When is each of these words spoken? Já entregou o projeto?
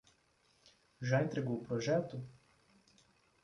Já 0.99 1.21
entregou 1.21 1.57
o 1.59 1.63
projeto? 1.63 2.25